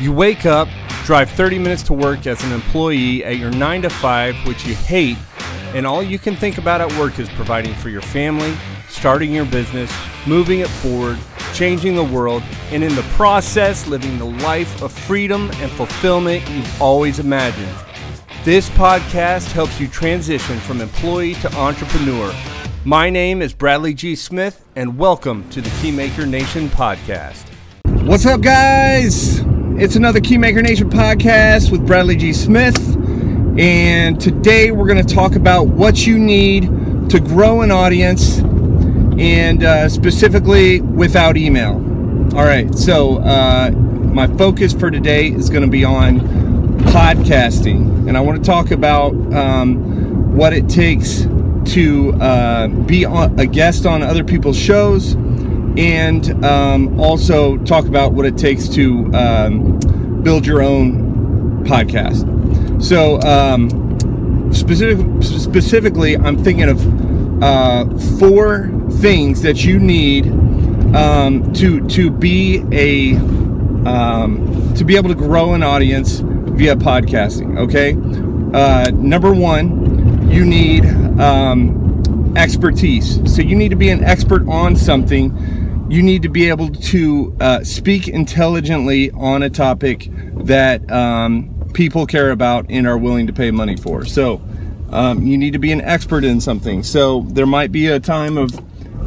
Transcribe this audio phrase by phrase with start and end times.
[0.00, 0.68] You wake up,
[1.04, 4.74] drive 30 minutes to work as an employee at your 9 to 5, which you
[4.74, 5.16] hate,
[5.72, 8.52] and all you can think about at work is providing for your family,
[8.88, 9.92] starting your business,
[10.26, 11.16] moving it forward,
[11.52, 16.82] changing the world, and in the process, living the life of freedom and fulfillment you've
[16.82, 17.72] always imagined.
[18.42, 22.34] This podcast helps you transition from employee to entrepreneur.
[22.84, 24.16] My name is Bradley G.
[24.16, 27.46] Smith, and welcome to the Keymaker Nation podcast.
[28.06, 29.53] What's up, guys?
[29.76, 32.32] It's another Keymaker Nation podcast with Bradley G.
[32.32, 32.78] Smith.
[33.58, 39.64] And today we're going to talk about what you need to grow an audience and
[39.64, 41.72] uh, specifically without email.
[42.36, 46.20] All right, so uh, my focus for today is going to be on
[46.78, 48.06] podcasting.
[48.06, 51.22] And I want to talk about um, what it takes
[51.72, 55.16] to uh, be a guest on other people's shows
[55.76, 59.78] and um, also talk about what it takes to um,
[60.22, 62.30] build your own podcast.
[62.82, 67.86] So, um, specific, specifically, I'm thinking of uh,
[68.18, 70.26] four things that you need
[70.94, 73.16] um, to to be a
[73.86, 77.58] um, to be able to grow an audience via podcasting.
[77.58, 77.92] Okay,
[78.56, 80.84] uh, number one, you need
[81.20, 83.20] um, expertise.
[83.34, 87.36] So you need to be an expert on something you need to be able to
[87.40, 90.08] uh, speak intelligently on a topic
[90.44, 94.04] that um, people care about and are willing to pay money for.
[94.04, 94.40] So
[94.90, 96.82] um, you need to be an expert in something.
[96.82, 98.58] So there might be a time of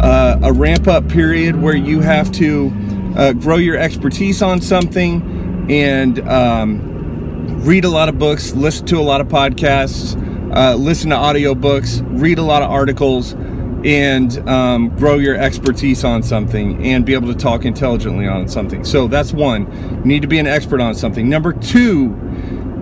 [0.00, 2.72] uh, a ramp up period where you have to
[3.16, 8.98] uh, grow your expertise on something and um, read a lot of books, listen to
[8.98, 10.16] a lot of podcasts,
[10.54, 13.34] uh, listen to audiobooks, read a lot of articles
[13.84, 18.84] and um, grow your expertise on something and be able to talk intelligently on something.
[18.84, 19.70] So that's one.
[20.00, 21.28] You need to be an expert on something.
[21.28, 22.16] Number two,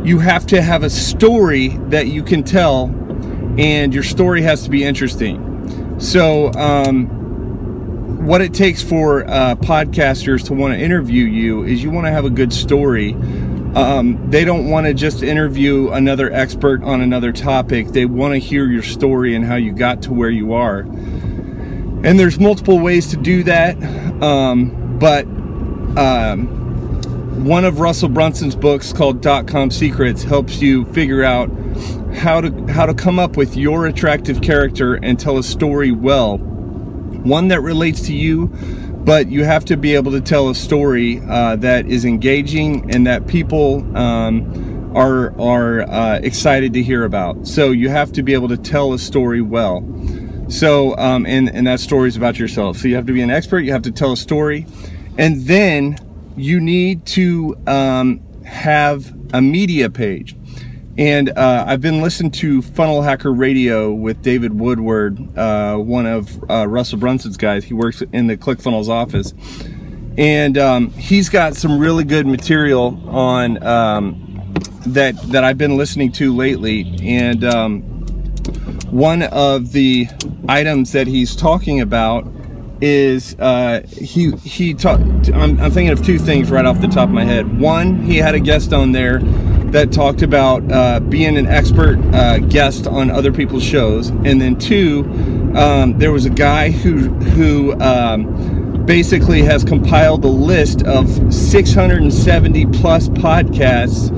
[0.02, 2.86] you have to have a story that you can tell,
[3.58, 5.98] and your story has to be interesting.
[6.00, 7.14] So, um,
[8.25, 12.10] what it takes for uh, podcasters to want to interview you is you want to
[12.10, 13.12] have a good story
[13.78, 17.87] um, they don't want to just interview another expert on another topic.
[17.89, 20.81] They want to hear your story and how you got to where you are.
[20.81, 23.81] And there's multiple ways to do that.
[24.21, 25.27] Um, but
[25.97, 31.49] um, one of Russell Brunson's books called Dot Com Secrets helps you figure out
[32.17, 36.38] how to how to come up with your attractive character and tell a story well.
[36.38, 38.53] One that relates to you
[39.08, 43.06] but you have to be able to tell a story uh, that is engaging and
[43.06, 47.46] that people um, are are uh, excited to hear about.
[47.46, 49.82] So you have to be able to tell a story well.
[50.48, 52.76] So um, and and that story is about yourself.
[52.76, 53.60] So you have to be an expert.
[53.60, 54.66] You have to tell a story,
[55.16, 55.96] and then
[56.36, 60.36] you need to um, have a media page.
[60.98, 66.50] And uh, I've been listening to Funnel Hacker Radio with David Woodward, uh, one of
[66.50, 67.62] uh, Russell Brunson's guys.
[67.62, 69.32] He works in the ClickFunnels office.
[70.19, 74.53] And um, he's got some really good material on um,
[74.87, 76.98] that that I've been listening to lately.
[77.00, 77.82] And um,
[78.91, 80.08] one of the
[80.48, 82.26] items that he's talking about
[82.81, 85.00] is uh, he he talked.
[85.28, 87.60] I'm, I'm thinking of two things right off the top of my head.
[87.60, 89.20] One, he had a guest on there
[89.73, 94.59] that talked about uh, being an expert uh, guest on other people's shows, and then
[94.59, 95.05] two,
[95.55, 102.67] um, there was a guy who who um, basically has compiled a list of 670
[102.67, 104.11] plus podcasts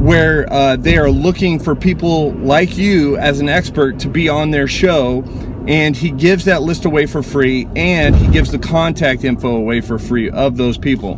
[0.00, 4.52] where uh, they are looking for people like you as an expert to be on
[4.52, 5.24] their show.
[5.66, 9.80] And he gives that list away for free and he gives the contact info away
[9.80, 11.16] for free of those people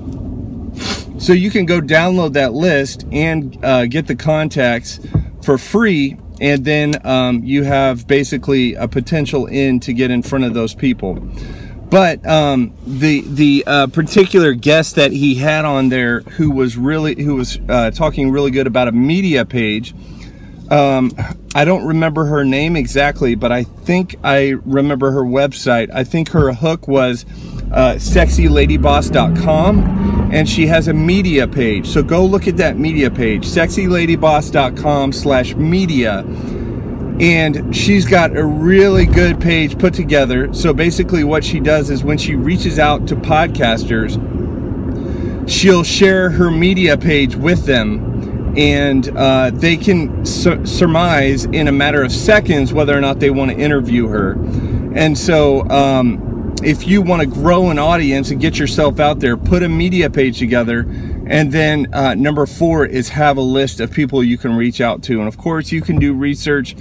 [1.19, 5.01] so you can go download that list and uh, get the contacts
[5.43, 6.17] for free.
[6.41, 10.73] And then um, you have basically a potential in to get in front of those
[10.75, 11.15] people.
[11.91, 17.21] But um, the the uh, particular guest that he had on there, who was really
[17.21, 19.95] who was uh, talking really good about a media page,
[20.71, 21.11] um,
[21.55, 25.89] I don't remember her name exactly, but I think I remember her website.
[25.93, 27.25] I think her hook was
[27.73, 31.87] uh, sexyladyboss.com and she has a media page.
[31.87, 36.25] So go look at that media page, sexyladyboss.com slash media.
[37.21, 40.53] And she's got a really good page put together.
[40.55, 44.19] So basically, what she does is when she reaches out to podcasters,
[45.49, 51.73] she'll share her media page with them and uh, they can sur- surmise in a
[51.73, 54.33] matter of seconds whether or not they want to interview her.
[54.95, 56.28] And so um,
[56.63, 60.11] if you want to grow an audience and get yourself out there, put a media
[60.11, 60.81] page together.
[61.27, 65.03] And then uh, number four is have a list of people you can reach out
[65.05, 65.19] to.
[65.19, 66.75] And of course, you can do research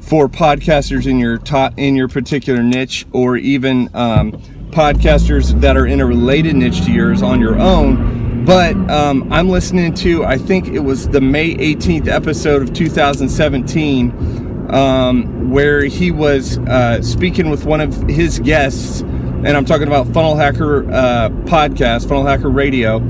[0.00, 4.32] for podcasters in your top in your particular niche, or even um,
[4.70, 8.44] podcasters that are in a related niche to yours on your own.
[8.44, 14.70] But um, I'm listening to, I think it was the May 18th episode of 2017,
[14.70, 19.02] um, where he was uh, speaking with one of his guests
[19.44, 23.00] and I'm talking about Funnel Hacker uh, podcast, Funnel Hacker Radio,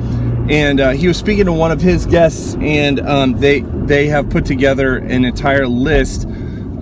[0.49, 4.31] and uh, he was speaking to one of his guests, and um, they they have
[4.31, 6.27] put together an entire list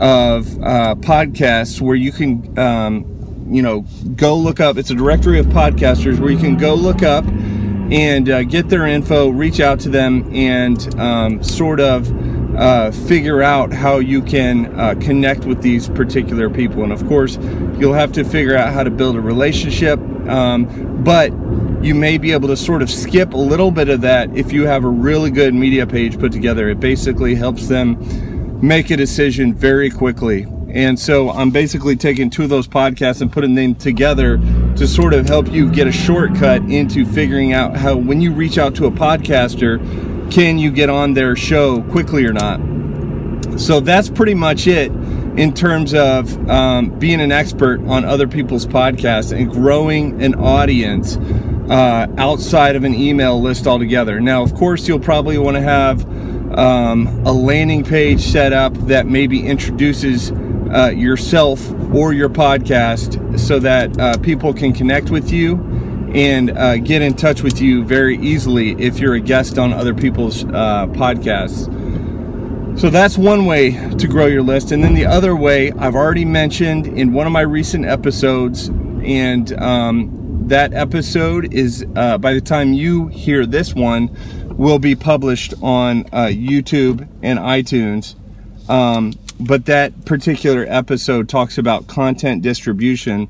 [0.01, 3.87] of uh, podcasts where you can, um, you know,
[4.17, 4.77] go look up.
[4.77, 7.25] It's a directory of podcasters where you can go look up
[7.91, 12.07] and uh, get their info, reach out to them, and um, sort of
[12.59, 16.83] uh, figure out how you can uh, connect with these particular people.
[16.83, 17.37] And of course,
[17.79, 20.01] you'll have to figure out how to build a relationship.
[20.29, 21.33] Um, but
[21.83, 24.67] you may be able to sort of skip a little bit of that if you
[24.67, 26.69] have a really good media page put together.
[26.69, 27.97] It basically helps them
[28.61, 30.47] make a decision very quickly.
[30.71, 34.37] And so I'm basically taking two of those podcasts and putting them together
[34.77, 38.59] to sort of help you get a shortcut into figuring out how, when you reach
[38.59, 39.79] out to a podcaster,
[40.31, 42.61] can you get on their show quickly or not?
[43.59, 44.93] So that's pretty much it
[45.39, 51.17] in terms of um, being an expert on other people's podcasts and growing an audience
[51.71, 54.21] uh, outside of an email list altogether.
[54.21, 56.05] Now, of course, you'll probably want to have
[56.59, 60.33] um, a landing page set up that maybe introduces
[60.73, 65.57] uh, yourself or your podcast so that uh, people can connect with you
[66.15, 69.95] and uh, get in touch with you very easily if you're a guest on other
[69.95, 71.69] people's uh, podcasts.
[72.79, 74.71] So that's one way to grow your list.
[74.71, 79.53] And then the other way, I've already mentioned in one of my recent episodes, and
[79.61, 84.17] um, that episode is uh, by the time you hear this one,
[84.57, 88.15] will be published on uh, YouTube and iTunes.
[88.69, 93.29] Um, but that particular episode talks about content distribution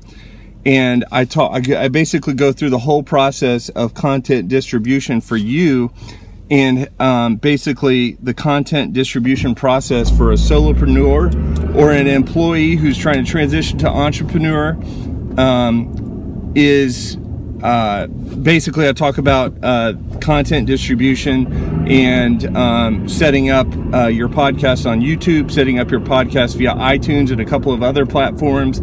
[0.65, 5.91] and I talk I basically go through the whole process of content distribution for you
[6.51, 13.23] and um, basically the content distribution process for a solopreneur or an employee who's trying
[13.23, 14.71] to transition to entrepreneur
[15.37, 17.17] um, is
[17.61, 24.89] uh, basically I talk about uh, content distribution and um, setting up uh, your podcast
[24.89, 28.79] on YouTube, setting up your podcast via iTunes and a couple of other platforms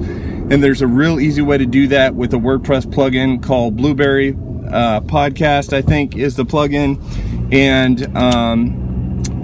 [0.50, 4.30] and there's a real easy way to do that with a WordPress plugin called Blubrry
[4.70, 7.00] uh, Podcast, I think is the plugin.
[7.52, 8.86] And um,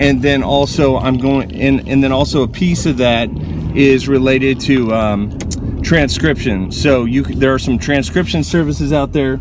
[0.00, 3.28] and then also I'm going and, and then also a piece of that
[3.76, 5.38] is related to um,
[5.82, 6.70] transcription.
[6.70, 9.40] So you there are some transcription services out there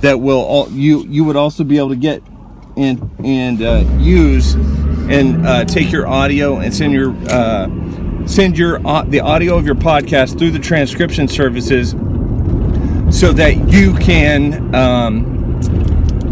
[0.00, 2.22] that will all, you you would also be able to get
[2.76, 7.68] and and uh, use and uh, take your audio and send your uh,
[8.26, 11.90] send your uh, the audio of your podcast through the transcription services
[13.10, 15.60] so that you can um,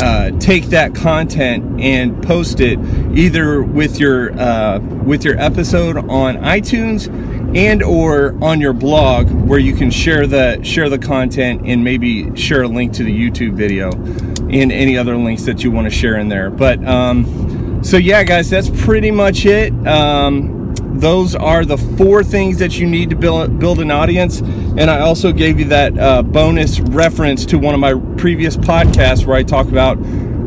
[0.00, 2.78] uh, take that content and post it
[3.14, 7.08] either with your uh, with your episode on iTunes
[7.54, 12.34] and or on your blog where you can share the share the content and maybe
[12.34, 13.90] share a link to the YouTube video
[14.50, 16.48] and any other links that you want to share in there.
[16.50, 19.72] But um, so yeah guys that's pretty much it.
[19.86, 20.59] Um,
[21.00, 24.40] those are the four things that you need to build, build an audience.
[24.40, 29.26] And I also gave you that uh, bonus reference to one of my previous podcasts
[29.26, 29.98] where I talk about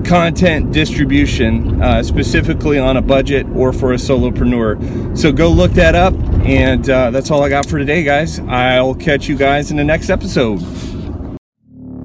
[0.05, 5.17] content distribution, uh, specifically on a budget or for a solopreneur.
[5.17, 6.13] So go look that up.
[6.45, 8.39] And uh, that's all I got for today, guys.
[8.41, 10.59] I'll catch you guys in the next episode.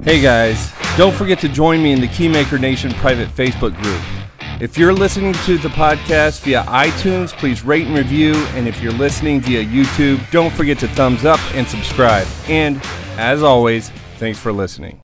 [0.02, 0.72] Hey, guys.
[0.96, 4.17] Don't forget to join me in the Keymaker Nation private Facebook group.
[4.60, 8.34] If you're listening to the podcast via iTunes, please rate and review.
[8.54, 12.26] And if you're listening via YouTube, don't forget to thumbs up and subscribe.
[12.48, 12.82] And
[13.16, 14.96] as always, thanks for listening.